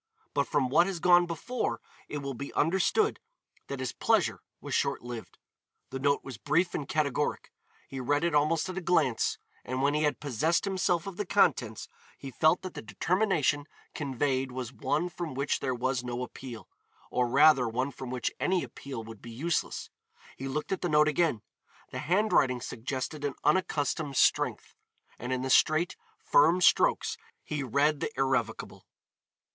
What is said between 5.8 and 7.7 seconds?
The note was brief and categoric,